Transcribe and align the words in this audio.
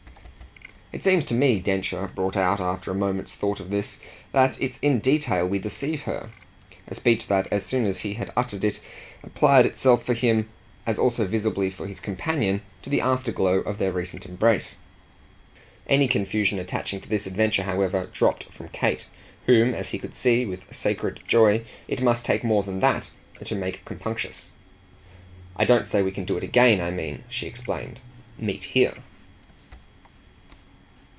"It 0.93 1.05
seems 1.05 1.23
to 1.27 1.33
me," 1.33 1.61
Densher 1.61 2.11
brought 2.13 2.35
out 2.35 2.59
after 2.59 2.91
a 2.91 2.95
moment's 2.95 3.33
thought 3.33 3.61
of 3.61 3.69
this, 3.69 3.97
"that 4.33 4.61
it's 4.61 4.77
in 4.81 4.99
detail 4.99 5.47
we 5.47 5.57
deceive 5.57 6.01
her" 6.01 6.31
a 6.85 6.93
speech 6.93 7.27
that, 7.27 7.47
as 7.49 7.65
soon 7.65 7.85
as 7.85 7.99
he 7.99 8.15
had 8.15 8.29
uttered 8.35 8.65
it, 8.65 8.81
applied 9.23 9.65
itself 9.65 10.03
for 10.03 10.13
him, 10.13 10.49
as 10.85 10.99
also 10.99 11.25
visibly 11.25 11.69
for 11.69 11.87
his 11.87 12.01
companion, 12.01 12.61
to 12.81 12.89
the 12.89 12.99
afterglow 12.99 13.59
of 13.61 13.77
their 13.77 13.93
recent 13.93 14.25
embrace. 14.25 14.75
Any 15.87 16.09
confusion 16.09 16.59
attaching 16.59 16.99
to 16.99 17.07
this 17.07 17.25
adventure, 17.25 17.63
however, 17.63 18.09
dropped 18.11 18.43
from 18.51 18.67
Kate, 18.67 19.07
whom, 19.45 19.73
as 19.73 19.89
he 19.89 19.97
could 19.97 20.13
see 20.13 20.45
with 20.45 20.75
sacred 20.75 21.21
joy, 21.25 21.63
it 21.87 22.03
must 22.03 22.25
take 22.25 22.43
more 22.43 22.63
than 22.63 22.81
that 22.81 23.09
to 23.45 23.55
make 23.55 23.85
compunctious. 23.85 24.51
"I 25.55 25.63
don't 25.63 25.87
say 25.87 26.01
we 26.01 26.11
can 26.11 26.25
do 26.25 26.35
it 26.35 26.43
again. 26.43 26.81
I 26.81 26.91
mean," 26.91 27.23
she 27.29 27.47
explained, 27.47 27.99
"meet 28.37 28.63
here." 28.65 28.95